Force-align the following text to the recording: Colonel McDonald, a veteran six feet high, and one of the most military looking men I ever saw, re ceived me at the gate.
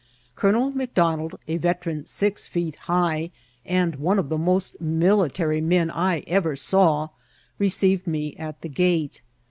Colonel 0.35 0.71
McDonald, 0.71 1.35
a 1.47 1.57
veteran 1.57 2.07
six 2.07 2.47
feet 2.47 2.75
high, 2.89 3.29
and 3.63 3.97
one 3.97 4.17
of 4.17 4.29
the 4.29 4.37
most 4.39 4.81
military 4.81 5.57
looking 5.57 5.69
men 5.69 5.91
I 5.91 6.21
ever 6.25 6.55
saw, 6.55 7.09
re 7.59 7.69
ceived 7.69 8.07
me 8.07 8.35
at 8.37 8.61
the 8.61 8.69
gate. 8.69 9.21